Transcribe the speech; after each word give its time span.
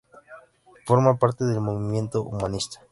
Forma 0.87 1.19
parte 1.19 1.45
del 1.45 1.61
Movimiento 1.61 2.23
Humanista. 2.23 2.79